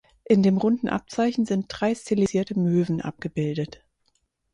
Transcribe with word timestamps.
In 0.23 0.41
dem 0.41 0.57
runden 0.57 0.89
Abzeichen 0.89 1.45
sind 1.45 1.65
drei 1.69 1.93
stilisierte 1.93 2.57
Möwen 2.59 3.01
abgebildet. 3.01 3.85